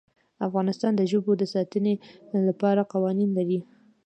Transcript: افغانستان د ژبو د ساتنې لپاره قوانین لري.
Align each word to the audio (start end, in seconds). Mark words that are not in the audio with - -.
افغانستان 0.47 0.91
د 0.95 1.01
ژبو 1.11 1.31
د 1.37 1.43
ساتنې 1.53 1.93
لپاره 2.47 2.89
قوانین 2.93 3.29
لري. 3.37 3.59